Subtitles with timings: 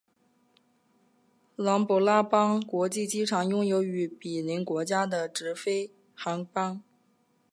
[1.57, 6.81] 琅勃拉邦国际机场拥有与毗邻国家的直飞航班。